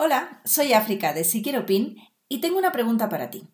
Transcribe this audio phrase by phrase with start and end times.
[0.00, 1.96] Hola, soy África de Si Quiero Pin
[2.28, 3.48] y tengo una pregunta para ti.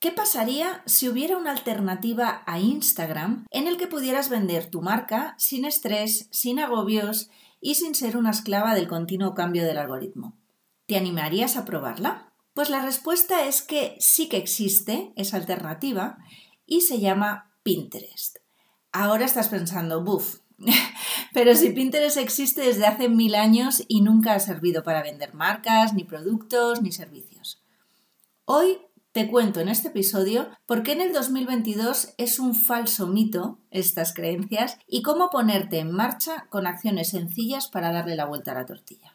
[0.00, 5.34] ¿Qué pasaría si hubiera una alternativa a Instagram en el que pudieras vender tu marca
[5.38, 7.30] sin estrés, sin agobios
[7.62, 10.36] y sin ser una esclava del continuo cambio del algoritmo?
[10.84, 12.34] ¿Te animarías a probarla?
[12.52, 16.18] Pues la respuesta es que sí que existe esa alternativa
[16.66, 18.40] y se llama Pinterest.
[18.92, 20.40] Ahora estás pensando, buf,
[21.32, 25.94] pero si Pinterest existe desde hace mil años y nunca ha servido para vender marcas,
[25.94, 27.62] ni productos, ni servicios.
[28.44, 28.78] Hoy
[29.12, 34.12] te cuento en este episodio por qué en el 2022 es un falso mito estas
[34.14, 38.66] creencias y cómo ponerte en marcha con acciones sencillas para darle la vuelta a la
[38.66, 39.14] tortilla.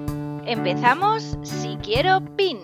[0.51, 2.57] Empezamos Si Quiero Pin.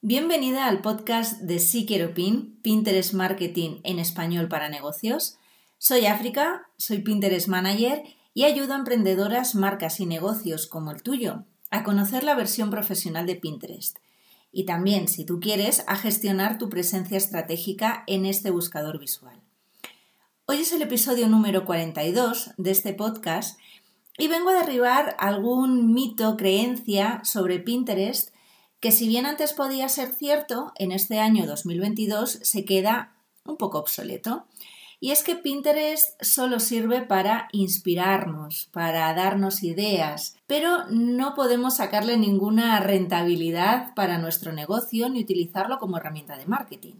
[0.00, 5.38] Bienvenida al podcast de Si Quiero Pin, Pinterest Marketing en español para negocios.
[5.78, 8.02] Soy África, soy Pinterest Manager
[8.34, 13.24] y ayudo a emprendedoras, marcas y negocios como el tuyo a conocer la versión profesional
[13.24, 13.98] de Pinterest
[14.50, 19.40] y también, si tú quieres, a gestionar tu presencia estratégica en este buscador visual.
[20.46, 23.60] Hoy es el episodio número 42 de este podcast
[24.18, 28.34] y vengo a derribar algún mito, creencia sobre Pinterest
[28.80, 33.78] que si bien antes podía ser cierto, en este año 2022 se queda un poco
[33.78, 34.46] obsoleto.
[35.00, 42.16] Y es que Pinterest solo sirve para inspirarnos, para darnos ideas, pero no podemos sacarle
[42.16, 46.94] ninguna rentabilidad para nuestro negocio ni utilizarlo como herramienta de marketing.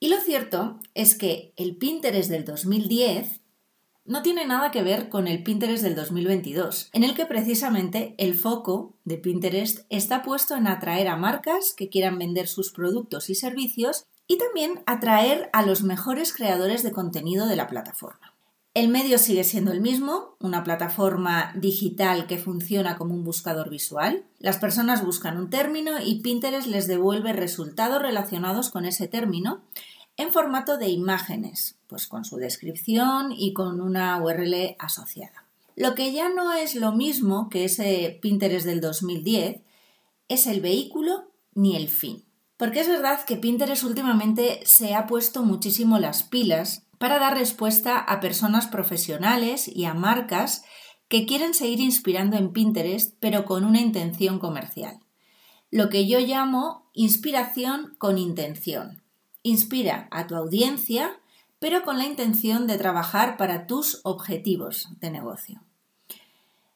[0.00, 3.40] Y lo cierto es que el Pinterest del 2010
[4.10, 8.34] no tiene nada que ver con el Pinterest del 2022, en el que precisamente el
[8.34, 13.36] foco de Pinterest está puesto en atraer a marcas que quieran vender sus productos y
[13.36, 18.34] servicios y también atraer a los mejores creadores de contenido de la plataforma.
[18.74, 24.24] El medio sigue siendo el mismo, una plataforma digital que funciona como un buscador visual.
[24.40, 29.62] Las personas buscan un término y Pinterest les devuelve resultados relacionados con ese término
[30.16, 35.46] en formato de imágenes, pues con su descripción y con una URL asociada.
[35.76, 39.62] Lo que ya no es lo mismo que ese Pinterest del 2010
[40.28, 42.24] es el vehículo ni el fin.
[42.56, 47.98] Porque es verdad que Pinterest últimamente se ha puesto muchísimo las pilas para dar respuesta
[47.98, 50.64] a personas profesionales y a marcas
[51.08, 55.00] que quieren seguir inspirando en Pinterest pero con una intención comercial.
[55.70, 58.99] Lo que yo llamo inspiración con intención.
[59.42, 61.20] Inspira a tu audiencia,
[61.58, 65.62] pero con la intención de trabajar para tus objetivos de negocio.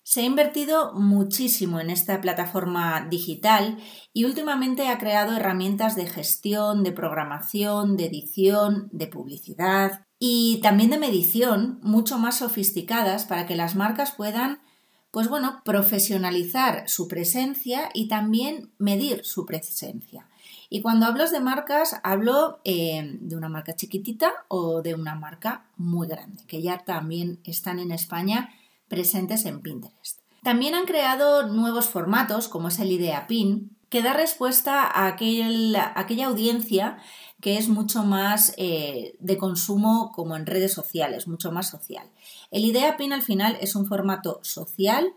[0.03, 3.79] Se ha invertido muchísimo en esta plataforma digital
[4.13, 10.91] y últimamente ha creado herramientas de gestión, de programación, de edición, de publicidad y también
[10.91, 14.61] de medición mucho más sofisticadas para que las marcas puedan
[15.11, 20.27] pues bueno, profesionalizar su presencia y también medir su presencia.
[20.75, 25.67] Y cuando hablo de marcas, hablo eh, de una marca chiquitita o de una marca
[25.77, 28.51] muy grande, que ya también están en España
[28.89, 30.19] presentes en Pinterest.
[30.43, 36.27] También han creado nuevos formatos, como es el Idea Pin, que da respuesta a, aquella
[36.27, 36.99] audiencia
[37.41, 42.11] que es mucho más eh, de consumo como en redes sociales, mucho más social.
[42.51, 45.13] El Idea Pin al final es un formato social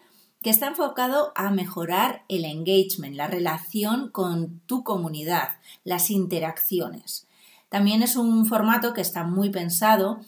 [0.48, 5.50] que está enfocado a mejorar el engagement, la relación con tu comunidad,
[5.84, 7.28] las interacciones.
[7.68, 10.22] También es un formato que está muy pensado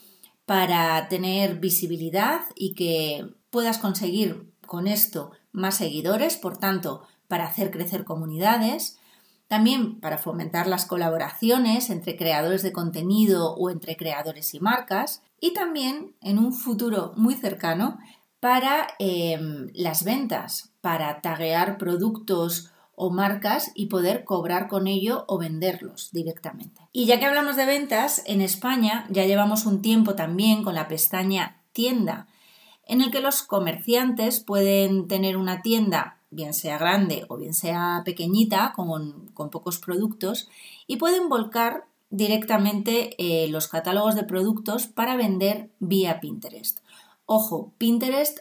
[0.46, 7.72] para tener visibilidad y que puedas conseguir con esto más seguidores, por tanto, para hacer
[7.72, 9.00] crecer comunidades,
[9.48, 15.54] también para fomentar las colaboraciones entre creadores de contenido o entre creadores y marcas, y
[15.54, 18.00] también en un futuro muy cercano
[18.40, 25.38] para em, las ventas, para taguear productos o marcas y poder cobrar con ello o
[25.38, 26.82] venderlos directamente.
[26.92, 30.88] Y ya que hablamos de ventas, en España ya llevamos un tiempo también con la
[30.88, 32.28] pestaña tienda,
[32.86, 38.02] en el que los comerciantes pueden tener una tienda bien sea grande o bien sea
[38.06, 40.50] pequeñita, con, con pocos productos,
[40.88, 46.80] y pueden volcar directamente eh, los catálogos de productos para vender vía Pinterest.
[47.32, 48.40] Ojo, Pinterest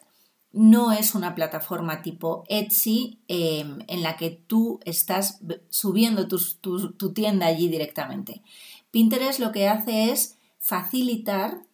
[0.50, 7.44] no es una plataforma tipo Etsy em, en la que tú estás subiendo tu, tienda
[7.44, 8.40] allí directamente.
[8.90, 11.66] Pinterest lo que hace es facilitar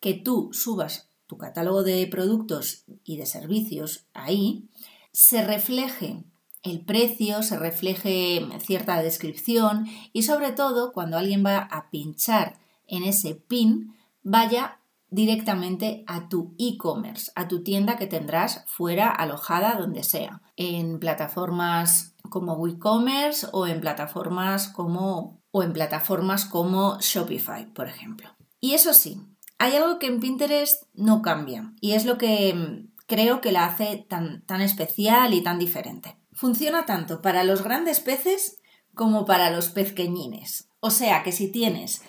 [0.00, 4.64] que tú subas tu catálogo de productos y de servicios ahí,
[5.12, 6.24] se refleje
[6.62, 13.02] el precio, se refleje cierta descripción y sobre todo cuando alguien va a pinchar en
[13.02, 14.78] ese pin, vaya
[15.12, 22.16] directamente a tu e-commerce, a tu tienda que tendrás fuera alojada donde sea, en plataformas
[22.30, 28.30] como WeCommerce o en plataformas como o en plataformas como Shopify, por ejemplo.
[28.58, 29.20] Y eso sí,
[29.58, 33.66] hay algo que en Pinterest no cambia y es lo que mm, creo que la
[33.66, 36.16] hace tan, tan especial y tan diferente.
[36.32, 38.62] Funciona tanto para los grandes peces
[38.94, 40.70] como para los pezqueñines.
[40.80, 42.02] O sea que si tienes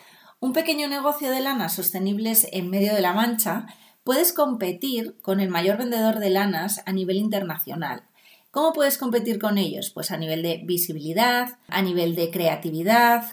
[0.44, 3.66] un pequeño negocio de lanas sostenibles en medio de la Mancha,
[4.04, 8.04] puedes competir con el mayor vendedor de lanas a nivel internacional.
[8.51, 9.90] ¿Cómo puedes competir con ellos?
[9.92, 13.24] Pues a nivel de visibilidad, a nivel de creatividad,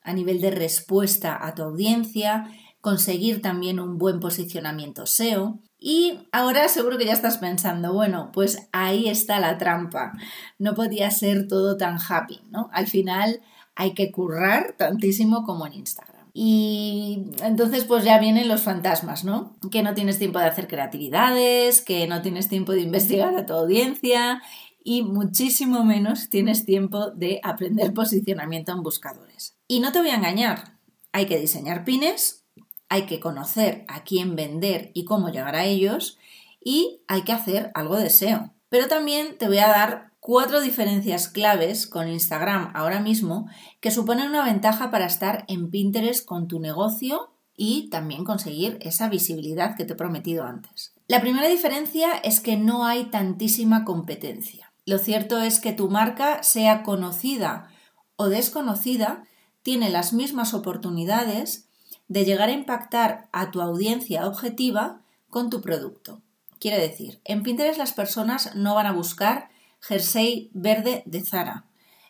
[0.00, 2.46] a nivel de respuesta a tu audiencia,
[2.80, 5.58] conseguir también un buen posicionamiento SEO.
[5.76, 10.12] Y ahora seguro que ya estás pensando, bueno, pues ahí está la trampa.
[10.60, 12.70] No podía ser todo tan happy, ¿no?
[12.72, 13.40] Al final
[13.74, 16.19] hay que currar tantísimo como en Instagram.
[16.32, 19.56] Y entonces pues ya vienen los fantasmas, ¿no?
[19.70, 23.52] Que no tienes tiempo de hacer creatividades, que no tienes tiempo de investigar a tu
[23.52, 24.42] audiencia
[24.82, 29.56] y muchísimo menos tienes tiempo de aprender posicionamiento en buscadores.
[29.68, 30.78] Y no te voy a engañar,
[31.12, 32.44] hay que diseñar pines,
[32.88, 36.18] hay que conocer a quién vender y cómo llegar a ellos
[36.62, 38.52] y hay que hacer algo de SEO.
[38.68, 43.48] Pero también te voy a dar cuatro diferencias claves con Instagram ahora mismo
[43.80, 49.08] que suponen una ventaja para estar en Pinterest con tu negocio y también conseguir esa
[49.08, 50.94] visibilidad que te he prometido antes.
[51.08, 54.72] La primera diferencia es que no hay tantísima competencia.
[54.86, 57.68] Lo cierto es que tu marca, sea conocida
[58.16, 59.24] o desconocida,
[59.62, 61.68] tiene las mismas oportunidades
[62.08, 66.22] de llegar a impactar a tu audiencia objetiva con tu producto.
[66.58, 71.66] Quiere decir, en Pinterest las personas no van a buscar jersey verde de Zara.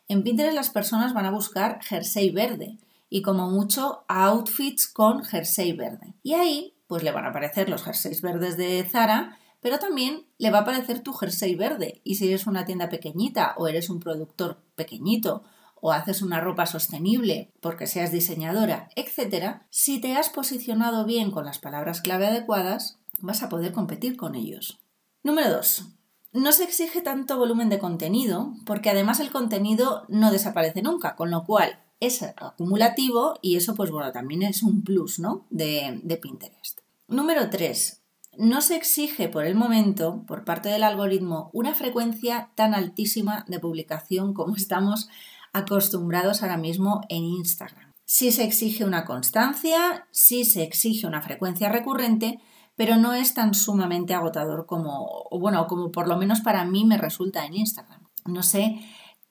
[0.09, 2.79] En Pinterest las personas van a buscar jersey verde
[3.09, 6.15] y como mucho outfits con jersey verde.
[6.23, 10.51] Y ahí pues le van a aparecer los jerseys verdes de Zara, pero también le
[10.51, 12.01] va a aparecer tu jersey verde.
[12.03, 15.45] Y si eres una tienda pequeñita o eres un productor pequeñito
[15.81, 21.45] o haces una ropa sostenible porque seas diseñadora, etc., si te has posicionado bien con
[21.45, 24.81] las palabras clave adecuadas, vas a poder competir con ellos.
[25.23, 26.00] Número 2.
[26.33, 31.31] No se exige tanto volumen de contenido porque además el contenido no desaparece nunca, con
[31.31, 35.47] lo cual es acumulativo y eso pues bueno también es un plus ¿no?
[35.51, 36.81] de, de Pinterest.
[37.09, 38.03] Número 3.
[38.39, 43.59] No se exige por el momento por parte del algoritmo una frecuencia tan altísima de
[43.59, 45.09] publicación como estamos
[45.53, 47.93] acostumbrados ahora mismo en Instagram.
[48.05, 52.41] Sí se exige una constancia, sí se exige una frecuencia recurrente,
[52.81, 56.97] pero no es tan sumamente agotador como, bueno, como por lo menos para mí me
[56.97, 58.07] resulta en Instagram.
[58.25, 58.81] No sé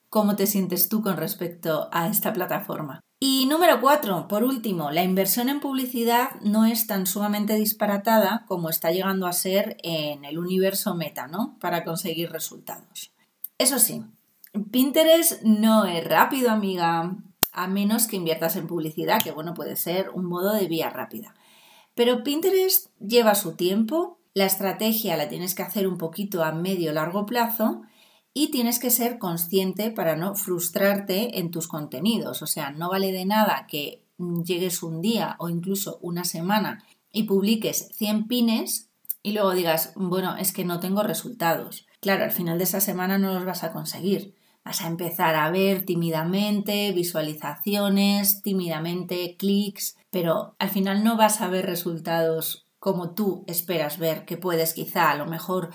[0.08, 3.02] cómo te sientes tú con respecto a esta plataforma.
[3.20, 8.70] Y número cuatro, por último, la inversión en publicidad no es tan sumamente disparatada como
[8.70, 11.58] está llegando a ser en el universo meta, ¿no?
[11.60, 13.16] Para conseguir resultados.
[13.58, 14.06] Eso sí,
[14.70, 17.16] Pinterest no es rápido, amiga,
[17.52, 21.34] a menos que inviertas en publicidad, que bueno, puede ser un modo de vía rápida.
[22.00, 26.94] Pero Pinterest lleva su tiempo, la estrategia la tienes que hacer un poquito a medio
[26.94, 27.82] largo plazo
[28.34, 32.42] y tienes que ser consciente para no frustrarte en tus contenidos.
[32.42, 37.24] O sea, no vale de nada que llegues un día o incluso una semana y
[37.24, 38.88] publiques 100 pines
[39.22, 41.86] y luego digas, bueno, es que no tengo resultados.
[42.00, 44.36] Claro, al final de esa semana no los vas a conseguir.
[44.64, 51.48] Vas a empezar a ver tímidamente visualizaciones, tímidamente clics, pero al final no vas a
[51.48, 55.70] ver resultados como tú esperas ver, que puedes quizá a lo mejor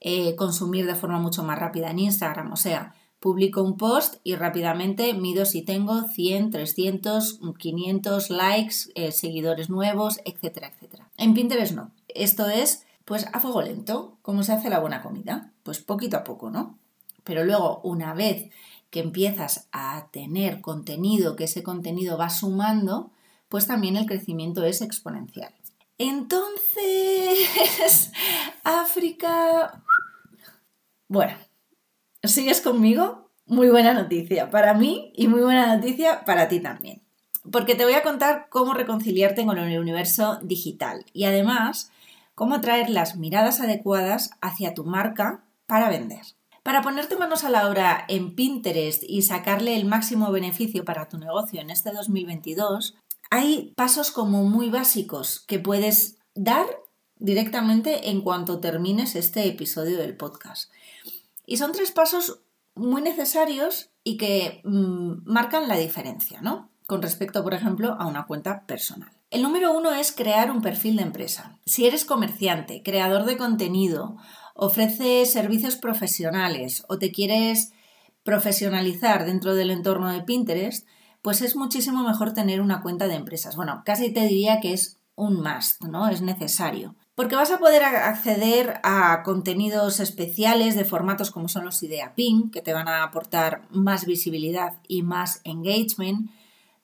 [0.00, 2.52] eh, consumir de forma mucho más rápida en Instagram.
[2.52, 9.12] O sea, publico un post y rápidamente mido si tengo 100, 300, 500 likes, eh,
[9.12, 11.10] seguidores nuevos, etcétera, etcétera.
[11.16, 11.92] En Pinterest no.
[12.08, 16.24] Esto es pues a fuego lento, como se hace la buena comida, pues poquito a
[16.24, 16.78] poco, ¿no?
[17.24, 18.50] Pero luego, una vez
[18.90, 23.10] que empiezas a tener contenido, que ese contenido va sumando,
[23.50, 25.54] pues también el crecimiento es exponencial.
[25.98, 26.62] Entonces,
[28.64, 29.84] África...
[31.08, 31.36] Bueno,
[32.22, 33.30] ¿Sigues conmigo?
[33.46, 37.02] Muy buena noticia para mí y muy buena noticia para ti también.
[37.50, 41.90] Porque te voy a contar cómo reconciliarte con el universo digital y además
[42.34, 46.20] cómo atraer las miradas adecuadas hacia tu marca para vender.
[46.62, 51.16] Para ponerte manos a la obra en Pinterest y sacarle el máximo beneficio para tu
[51.16, 52.98] negocio en este 2022,
[53.30, 56.66] hay pasos como muy básicos que puedes dar
[57.16, 60.70] directamente en cuanto termines este episodio del podcast.
[61.46, 62.40] Y son tres pasos
[62.74, 66.70] muy necesarios y que mm, marcan la diferencia, ¿no?
[66.86, 69.10] Con respecto, por ejemplo, a una cuenta personal.
[69.30, 71.58] El número uno es crear un perfil de empresa.
[71.64, 74.16] Si eres comerciante, creador de contenido
[74.54, 77.72] ofreces servicios profesionales o te quieres
[78.24, 80.86] profesionalizar dentro del entorno de Pinterest,
[81.22, 83.56] pues es muchísimo mejor tener una cuenta de empresas.
[83.56, 86.08] Bueno, casi te diría que es un must, ¿no?
[86.08, 86.94] Es necesario.
[87.14, 92.50] Porque vas a poder acceder a contenidos especiales de formatos como son los Idea Pin,
[92.50, 96.30] que te van a aportar más visibilidad y más engagement.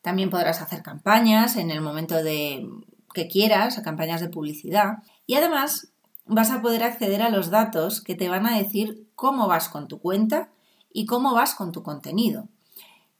[0.02, 2.68] También podrás hacer campañas en el momento de
[3.14, 4.98] que quieras, campañas de publicidad.
[5.26, 5.92] Y además
[6.26, 9.88] vas a poder acceder a los datos que te van a decir cómo vas con
[9.88, 10.50] tu cuenta
[10.92, 12.48] y cómo vas con tu contenido.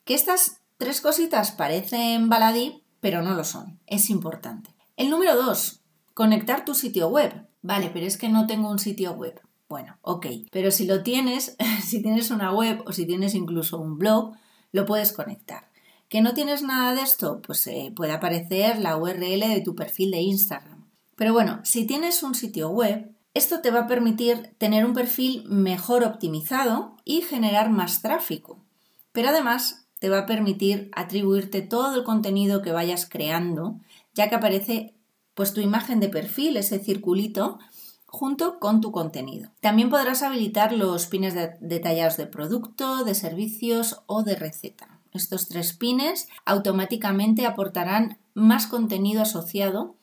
[0.05, 3.81] Que estas tres cositas parecen baladí, pero no lo son.
[3.87, 4.75] Es importante.
[4.97, 5.83] El número dos,
[6.15, 7.49] conectar tu sitio web.
[7.63, 9.41] Vale, pero es que no tengo un sitio web.
[9.69, 13.99] Bueno, ok, pero si lo tienes, si tienes una web o si tienes incluso un
[13.99, 14.35] blog,
[14.73, 15.71] lo puedes conectar.
[16.09, 17.41] ¿Que no tienes nada de esto?
[17.43, 20.77] Pues eh, puede aparecer la URL de tu perfil de Instagram
[21.17, 25.45] pero bueno, si tienes un sitio web, esto te va a permitir tener un perfil
[25.49, 28.65] mejor optimizado y generar más tráfico.
[29.13, 33.81] Pero además te va a permitir atribuirte todo el contenido que vayas creando,
[34.15, 34.95] ya que aparece
[35.35, 37.59] pues tu imagen de perfil, ese circulito,
[38.07, 39.51] junto con tu contenido.
[39.61, 45.01] También podrás habilitar los pines detallados de producto, de servicios o de receta.
[45.13, 49.97] Estos tres pines automáticamente aportarán más contenido asociado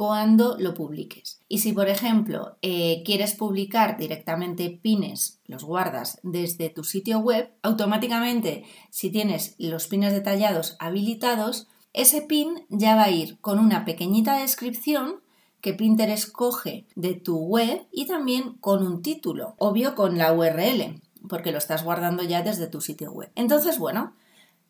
[0.00, 1.42] cuando lo publiques.
[1.46, 7.50] Y si, por ejemplo, eh, quieres publicar directamente pines, los guardas desde tu sitio web,
[7.60, 13.84] automáticamente, si tienes los pines detallados habilitados, ese pin ya va a ir con una
[13.84, 15.16] pequeñita descripción
[15.60, 20.98] que Pinterest coge de tu web y también con un título, obvio con la URL,
[21.28, 23.30] porque lo estás guardando ya desde tu sitio web.
[23.34, 24.14] Entonces, bueno,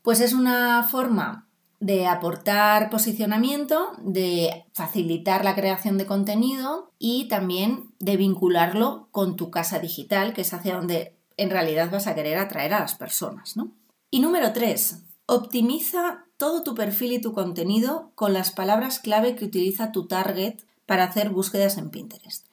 [0.03, 1.47] pues es una forma
[1.81, 9.51] de aportar posicionamiento, de facilitar la creación de contenido y también de vincularlo con tu
[9.51, 13.57] casa digital, que es hacia donde en realidad vas a querer atraer a las personas.
[13.57, 13.73] ¿no?
[14.11, 14.99] Y número 3.
[15.25, 20.61] Optimiza todo tu perfil y tu contenido con las palabras clave que utiliza tu target
[20.85, 22.47] para hacer búsquedas en Pinterest.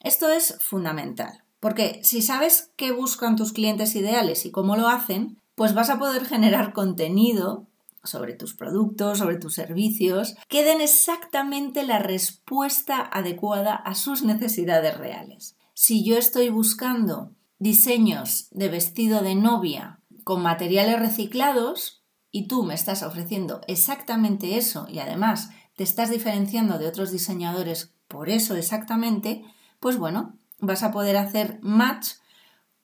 [0.00, 5.38] Esto es fundamental, porque si sabes qué buscan tus clientes ideales y cómo lo hacen,
[5.54, 7.67] pues vas a poder generar contenido
[8.08, 14.96] sobre tus productos, sobre tus servicios, que den exactamente la respuesta adecuada a sus necesidades
[14.96, 15.56] reales.
[15.74, 22.74] Si yo estoy buscando diseños de vestido de novia con materiales reciclados y tú me
[22.74, 29.44] estás ofreciendo exactamente eso y además te estás diferenciando de otros diseñadores por eso exactamente,
[29.80, 32.14] pues bueno, vas a poder hacer match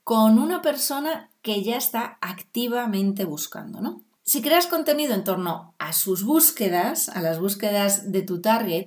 [0.05, 4.03] con una persona que ya está activamente buscando, ¿no?
[4.27, 8.87] Si creas contenido en torno a sus búsquedas, a las búsquedas de tu target,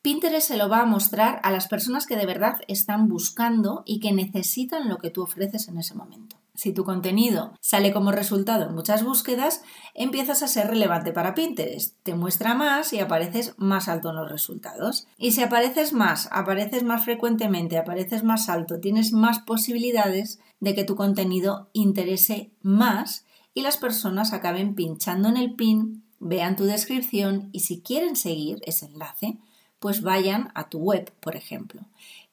[0.00, 4.00] Pinterest se lo va a mostrar a las personas que de verdad están buscando y
[4.00, 6.38] que necesitan lo que tú ofreces en ese momento.
[6.54, 9.62] Si tu contenido sale como resultado en muchas búsquedas,
[9.94, 11.94] empiezas a ser relevante para Pinterest.
[12.02, 15.06] Te muestra más y apareces más alto en los resultados.
[15.18, 20.84] Y si apareces más, apareces más frecuentemente, apareces más alto, tienes más posibilidades de que
[20.84, 23.26] tu contenido interese más
[23.58, 28.60] y las personas acaben pinchando en el pin, vean tu descripción y si quieren seguir
[28.64, 29.36] ese enlace,
[29.80, 31.80] pues vayan a tu web, por ejemplo.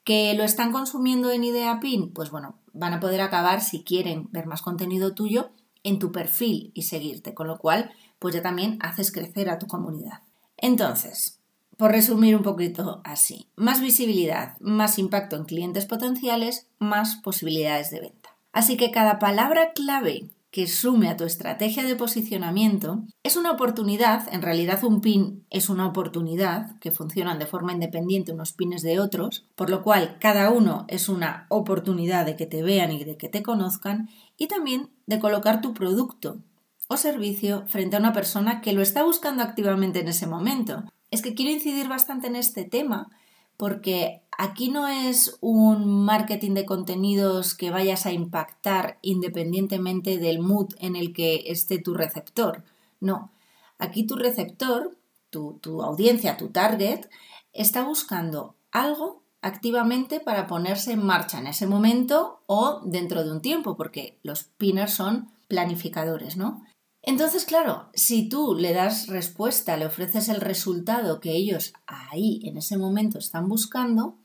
[0.04, 2.12] ¿Que lo están consumiendo en Idea Pin?
[2.12, 5.50] Pues bueno, van a poder acabar, si quieren ver más contenido tuyo,
[5.82, 7.90] en tu perfil y seguirte, con lo cual,
[8.20, 10.20] pues ya también haces crecer a tu comunidad.
[10.56, 11.40] Entonces,
[11.76, 17.98] por resumir un poquito así, más visibilidad, más impacto en clientes potenciales, más posibilidades de
[17.98, 18.30] venta.
[18.52, 24.32] Así que cada palabra clave que sume a tu estrategia de posicionamiento, es una oportunidad,
[24.32, 28.98] en realidad un pin es una oportunidad, que funcionan de forma independiente unos pines de
[28.98, 33.18] otros, por lo cual cada uno es una oportunidad de que te vean y de
[33.18, 34.08] que te conozcan,
[34.38, 36.38] y también de colocar tu producto
[36.88, 40.84] o servicio frente a una persona que lo está buscando activamente en ese momento.
[41.10, 43.10] Es que quiero incidir bastante en este tema
[43.56, 50.74] porque aquí no es un marketing de contenidos que vayas a impactar independientemente del mood
[50.78, 52.64] en el que esté tu receptor.
[53.00, 53.30] No,
[53.78, 54.96] aquí tu receptor,
[55.30, 57.08] tu, tu audiencia, tu target,
[57.52, 63.40] está buscando algo activamente para ponerse en marcha en ese momento o dentro de un
[63.40, 66.64] tiempo, porque los pinners son planificadores, ¿no?
[67.06, 72.58] Entonces, claro, si tú le das respuesta, le ofreces el resultado que ellos ahí en
[72.58, 74.18] ese momento están buscando,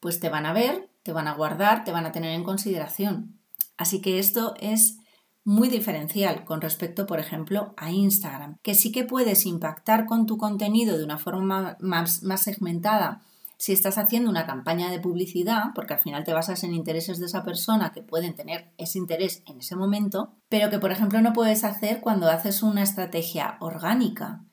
[0.00, 3.38] pues te van a ver, te van a guardar, te van a tener en consideración.
[3.76, 4.98] Así que esto es
[5.44, 10.36] muy diferencial con respecto, por ejemplo, a Instagram, que sí que puedes impactar con tu
[10.36, 13.22] contenido de una forma más, segmentada
[13.58, 17.26] si estás haciendo una campaña de publicidad, porque al final te basas en intereses de
[17.26, 21.32] esa persona que pueden tener ese interés en ese momento, pero que por ejemplo no
[21.32, 24.44] puedes hacer cuando haces una estrategia orgánica,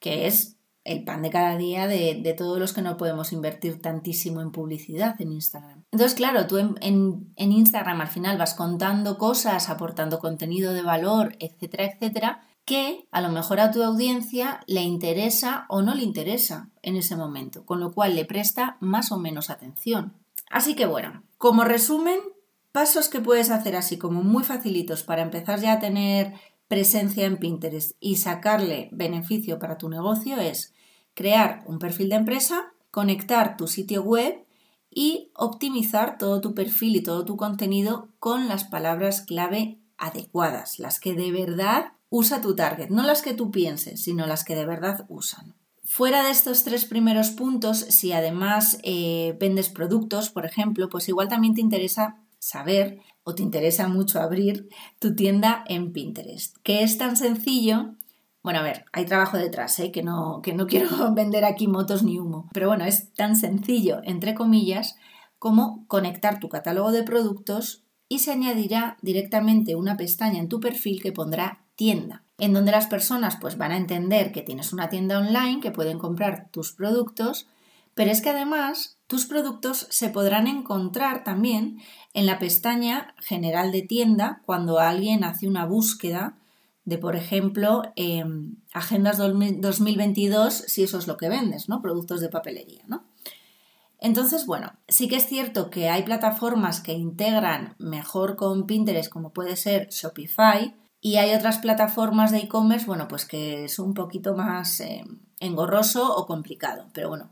[0.00, 4.40] que es el pan de cada día de, todos los que no podemos invertir tantísimo
[4.40, 5.84] en publicidad en Instagram.
[5.92, 11.36] Entonces, claro, tú en, en Instagram al final vas contando cosas, aportando contenido de valor,
[11.40, 16.68] etcétera, etcétera, que a lo mejor a tu audiencia le interesa o no le interesa
[16.82, 20.12] en ese momento, con lo cual le presta más o menos atención.
[20.50, 22.20] Así que bueno, como resumen,
[22.70, 26.34] pasos que puedes hacer así como muy facilitos para empezar ya a tener
[26.68, 30.74] presencia en Pinterest y sacarle beneficio para tu negocio es
[31.14, 34.44] crear un perfil de empresa, conectar tu sitio web
[34.90, 41.00] y optimizar todo tu perfil y todo tu contenido con las palabras clave adecuadas, las
[41.00, 44.66] que de verdad usa tu target, no las que tú pienses, sino las que de
[44.66, 45.54] verdad usan.
[45.84, 51.28] Fuera de estos tres primeros puntos, si además eh, vendes productos, por ejemplo, pues igual
[51.28, 56.98] también te interesa saber o te interesa mucho abrir tu tienda en Pinterest, que es
[56.98, 57.94] tan sencillo.
[58.42, 59.90] Bueno, a ver, hay trabajo detrás, ¿eh?
[59.90, 64.00] que, no, que no quiero vender aquí motos ni humo, pero bueno, es tan sencillo,
[64.04, 64.96] entre comillas,
[65.38, 71.02] como conectar tu catálogo de productos y se añadirá directamente una pestaña en tu perfil
[71.02, 75.18] que pondrá tienda, en donde las personas pues van a entender que tienes una tienda
[75.18, 77.46] online, que pueden comprar tus productos,
[77.94, 81.78] pero es que además tus productos se podrán encontrar también
[82.14, 86.34] en la pestaña general de tienda cuando alguien hace una búsqueda
[86.84, 91.80] de, por ejemplo, em, agendas 2022, si eso es lo que vendes, ¿no?
[91.80, 93.04] Productos de papelería, ¿no?
[94.00, 99.30] Entonces, bueno, sí que es cierto que hay plataformas que integran mejor con Pinterest, como
[99.32, 104.34] puede ser Shopify, y hay otras plataformas de e-commerce, bueno, pues que es un poquito
[104.34, 105.04] más eh,
[105.40, 106.86] engorroso o complicado.
[106.92, 107.30] Pero bueno,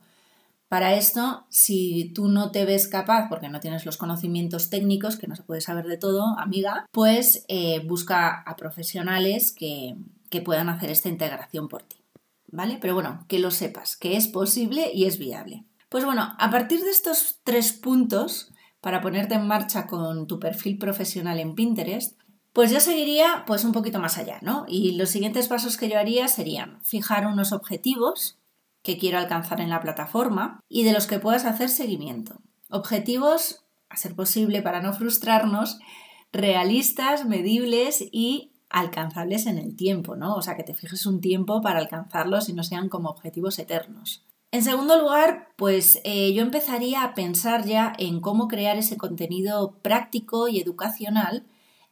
[0.69, 5.27] para esto, si tú no te ves capaz, porque no tienes los conocimientos técnicos, que
[5.27, 9.97] no se puede saber de todo, amiga, pues eh, busca a profesionales que,
[10.31, 11.97] que puedan hacer esta integración por ti.
[12.49, 12.79] ¿Vale?
[12.81, 15.65] Pero bueno, que lo sepas, que es posible y es viable.
[15.89, 20.79] Pues bueno, a partir de estos tres puntos, para ponerte en marcha con tu perfil
[20.79, 22.19] profesional en Pinterest,
[22.57, 24.65] pues yo seguiría pues un poquito más allá, ¿no?
[24.67, 28.39] Y los siguientes pasos que yo haría serían fijar unos objetivos
[28.83, 32.41] que quiero alcanzar en la plataforma y de los que puedas hacer seguimiento.
[32.71, 35.81] Objetivos, a ser posible para no frustrarnos,
[36.33, 40.35] realistas, medibles y alcanzables en el tiempo, ¿no?
[40.35, 44.25] O sea, que te fijes un tiempo para alcanzarlos y no sean como objetivos eternos.
[44.51, 49.77] En segundo lugar, pues eh, yo empezaría a pensar ya en cómo crear ese contenido
[49.83, 51.45] práctico y educacional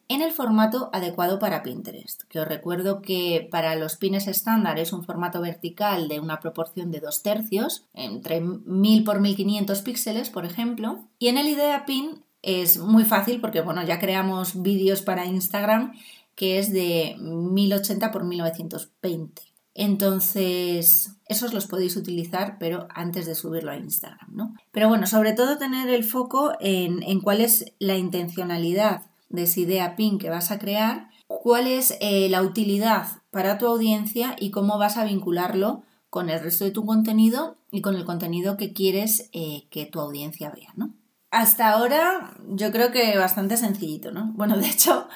[0.09, 4.93] en el formato adecuado para Pinterest, que os recuerdo que para los pines estándar es
[4.93, 10.45] un formato vertical de una proporción de dos tercios, entre 1000 por 1500 píxeles, por
[10.45, 15.25] ejemplo, y en el Idea Pin es muy fácil porque, bueno, ya creamos vídeos para
[15.25, 15.93] Instagram
[16.35, 19.43] que es de 1080 por 1920.
[19.75, 24.55] Entonces, esos los podéis utilizar, pero antes de subirlo a Instagram, ¿no?
[24.71, 29.60] Pero bueno, sobre todo tener el foco en, en cuál es la intencionalidad de esa
[29.60, 34.50] idea PIN que vas a crear, cuál es eh, la utilidad para tu audiencia y
[34.50, 38.72] cómo vas a vincularlo con el resto de tu contenido y con el contenido que
[38.72, 40.94] quieres eh, que tu audiencia vea, ¿no?
[41.30, 44.32] Hasta ahora yo creo que bastante sencillito, ¿no?
[44.34, 45.08] Bueno, de hecho,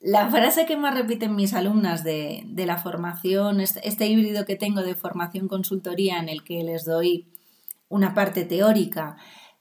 [0.00, 4.56] la frase que más repiten mis alumnas de, de la formación, este, este híbrido que
[4.56, 7.28] tengo de formación consultoría en el que les doy
[7.88, 9.16] una parte teórica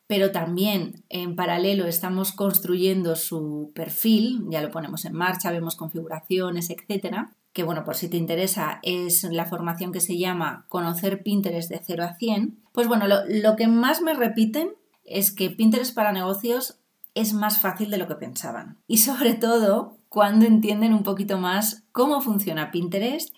[0.07, 6.69] pero también en paralelo estamos construyendo su perfil, ya lo ponemos en marcha, vemos configuraciones,
[6.69, 7.33] etcétera.
[7.51, 11.81] Que bueno, por si te interesa, es la formación que se llama Conocer Pinterest de
[11.83, 12.57] 0 a 100.
[12.71, 14.71] Pues bueno, lo, lo que más me repiten
[15.03, 16.79] es que Pinterest para negocios
[17.15, 18.77] es más fácil de lo que pensaban.
[18.87, 23.33] Y sobre todo cuando entienden un poquito más cómo funciona Pinterest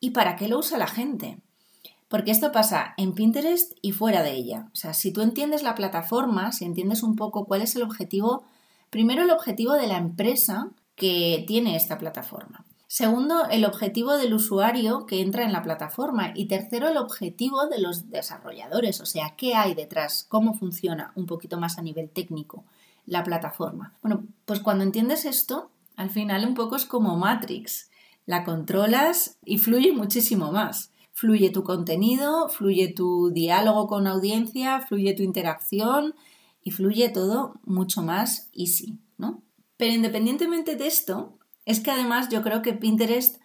[0.00, 1.38] y para qué lo usa la gente.
[2.10, 4.68] Porque esto pasa en Pinterest y fuera de ella.
[4.72, 8.42] O sea, si tú entiendes la plataforma, si entiendes un poco cuál es el objetivo,
[8.90, 12.64] primero el objetivo de la empresa que tiene esta plataforma.
[12.88, 16.32] Segundo, el objetivo del usuario que entra en la plataforma.
[16.34, 21.26] Y tercero, el objetivo de los desarrolladores, o sea, qué hay detrás, cómo funciona un
[21.26, 22.64] poquito más a nivel técnico
[23.06, 23.94] la plataforma.
[24.02, 27.88] Bueno, pues cuando entiendes esto, al final un poco es como Matrix.
[28.26, 30.90] La controlas y fluye muchísimo más.
[31.20, 36.14] Fluye tu contenido, fluye tu diálogo con audiencia, fluye tu interacción
[36.62, 39.42] y fluye todo mucho más easy, ¿no?
[39.76, 43.36] Pero independientemente de esto, es que además yo creo que Pinterest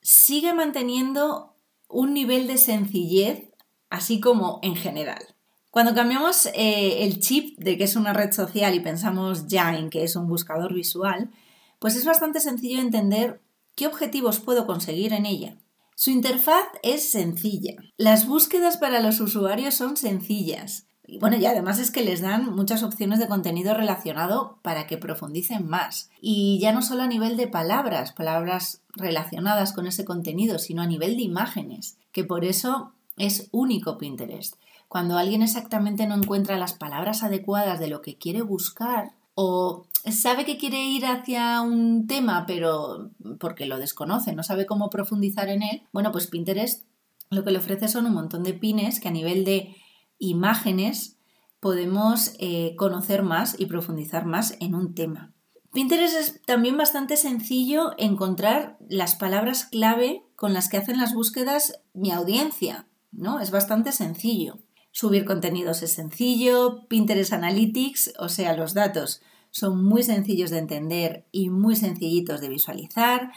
[0.00, 1.56] sigue manteniendo
[1.88, 3.50] un nivel de sencillez,
[3.90, 5.34] así como en general.
[5.72, 9.90] Cuando cambiamos eh, el chip de que es una red social y pensamos ya en
[9.90, 11.32] que es un buscador visual,
[11.80, 13.42] pues es bastante sencillo entender
[13.74, 15.58] qué objetivos puedo conseguir en ella.
[15.94, 17.74] Su interfaz es sencilla.
[17.96, 20.86] Las búsquedas para los usuarios son sencillas.
[21.06, 24.96] Y bueno, y además es que les dan muchas opciones de contenido relacionado para que
[24.96, 26.10] profundicen más.
[26.20, 30.86] Y ya no solo a nivel de palabras, palabras relacionadas con ese contenido, sino a
[30.86, 34.56] nivel de imágenes, que por eso es único Pinterest.
[34.88, 40.44] Cuando alguien exactamente no encuentra las palabras adecuadas de lo que quiere buscar o sabe
[40.44, 45.62] que quiere ir hacia un tema, pero porque lo desconoce, no sabe cómo profundizar en
[45.62, 46.84] él, bueno, pues Pinterest
[47.30, 49.74] lo que le ofrece son un montón de pines que a nivel de
[50.18, 51.18] imágenes
[51.60, 55.32] podemos eh, conocer más y profundizar más en un tema.
[55.72, 61.80] Pinterest es también bastante sencillo encontrar las palabras clave con las que hacen las búsquedas
[61.94, 63.40] mi audiencia, ¿no?
[63.40, 64.58] Es bastante sencillo.
[64.92, 69.20] Subir contenidos es sencillo, Pinterest Analytics, o sea, los datos
[69.54, 73.30] son muy sencillos de entender y muy sencillitos de visualizar.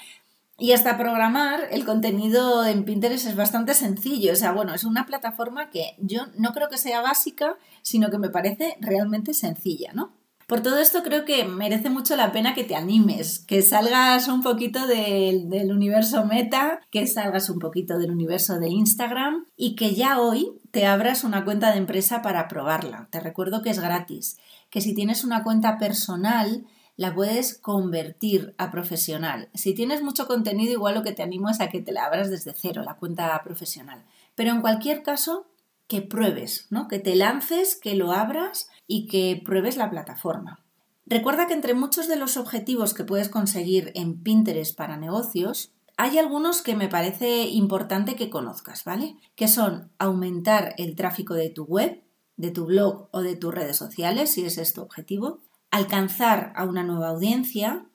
[0.58, 4.34] Y hasta programar el contenido en Pinterest es bastante sencillo.
[4.34, 8.17] O sea, bueno, es una plataforma que yo no creo que sea básica, sino que
[8.17, 10.16] me parece realmente sencilla, ¿no?
[10.47, 14.41] Por todo esto creo que merece mucho la pena que te animes, que salgas un
[14.41, 20.21] poquito del, universo meta, que salgas un poquito del universo de Instagram y que ya
[20.21, 23.10] hoy te abras una cuenta de empresa para probarla.
[23.12, 24.38] Te recuerdo que es gratis,
[24.69, 29.49] que si tienes una cuenta personal, la puedes convertir a profesional.
[29.53, 32.29] Si tienes mucho contenido, igual lo que te animo es a que te la abras
[32.29, 34.05] desde cero, la cuenta profesional.
[34.33, 35.47] Pero en cualquier caso,
[35.88, 36.88] que pruebes, ¿no?
[36.88, 40.63] Que te lances, que lo abras y que pruebes la plataforma.
[41.06, 46.17] Recuerda que entre muchos de los objetivos que puedes conseguir en Pinterest para negocios, hay
[46.17, 49.15] algunos que me parece importante que conozcas, ¿vale?
[49.36, 52.04] Que son aumentar el tráfico de tu web,
[52.36, 55.39] de tu blog o de tus redes sociales, si es tu objetivo,
[55.71, 57.88] alcanzar a una nueva audiencia,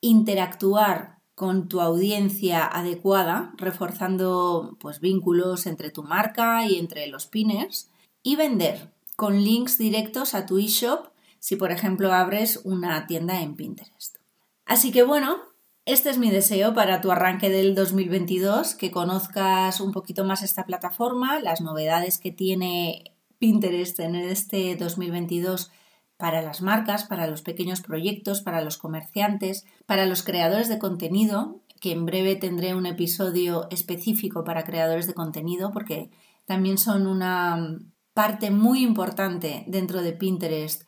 [0.00, 7.90] interactuar con tu audiencia adecuada, reforzando pues, vínculos entre tu marca y entre los pinners,
[8.22, 11.08] y vender con links directos a tu eShop
[11.40, 14.16] si por ejemplo abres una tienda en Pinterest.
[14.64, 15.38] Así que bueno,
[15.84, 20.66] este es mi deseo para tu arranque del 2022, que conozcas un poquito más esta
[20.66, 25.70] plataforma, las novedades que tiene Pinterest en este 2022
[26.16, 31.60] para las marcas, para los pequeños proyectos, para los comerciantes, para los creadores de contenido,
[31.80, 36.10] que en breve tendré un episodio específico para creadores de contenido porque
[36.46, 37.78] también son una
[38.16, 40.84] parte muy importante dentro de Pinterest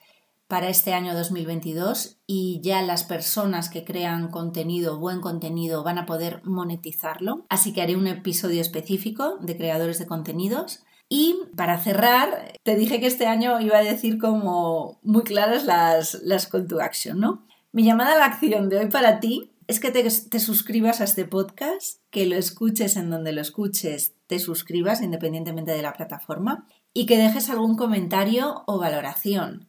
[0.47, 6.07] para este año 2022 y ya las personas que crean contenido, buen contenido, van a
[6.07, 7.45] poder monetizarlo.
[7.51, 10.85] Así que haré un episodio específico de creadores de contenidos.
[11.11, 16.23] Y para cerrar, te dije que este año iba a decir como muy claras las,
[16.23, 17.47] las call to action, ¿no?
[17.73, 21.05] Mi llamada a la acción de hoy para ti es que te, te, suscribas a
[21.05, 26.67] este podcast, que lo escuches en donde lo escuches, te suscribas independientemente de la plataforma
[26.93, 29.69] y que dejes algún comentario o valoración.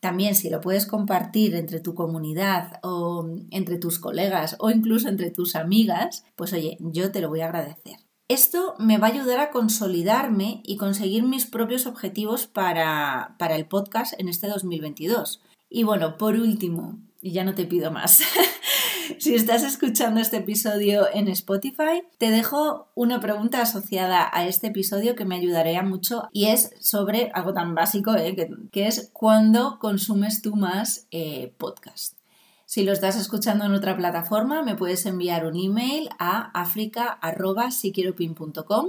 [0.00, 5.30] También si lo puedes compartir entre tu comunidad o entre tus colegas o incluso entre
[5.30, 7.96] tus amigas, pues oye, yo te lo voy a agradecer.
[8.28, 13.66] Esto me va a ayudar a consolidarme y conseguir mis propios objetivos para, para el
[13.66, 15.42] podcast en este 2022.
[15.70, 18.22] Y bueno, por último, y ya no te pido más.
[19.18, 25.14] si estás escuchando este episodio en Spotify, te dejo una pregunta asociada a este episodio
[25.14, 28.36] que me ayudaría mucho y es sobre algo tan básico eh,
[28.70, 32.18] que, es cuándo consumes tú más eh, podcast.
[32.66, 38.86] Si lo estás escuchando en otra plataforma, me puedes enviar un email a africa.siquieropin.com.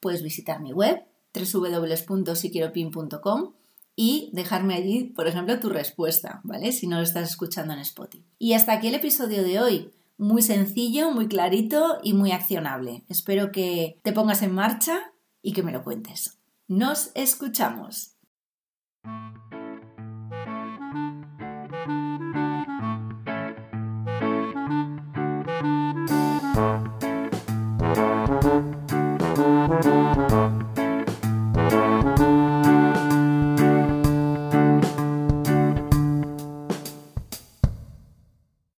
[0.00, 3.59] Puedes visitar mi web www.siquieropin.com
[4.02, 6.72] y dejarme allí, por ejemplo, tu respuesta, ¿vale?
[6.72, 8.24] Si no lo estás escuchando en Spotify.
[8.38, 9.90] Y hasta aquí el episodio de hoy.
[10.16, 13.04] Muy sencillo, muy clarito y muy accionable.
[13.10, 16.38] Espero que te pongas en marcha y que me lo cuentes.
[16.66, 18.16] Nos escuchamos.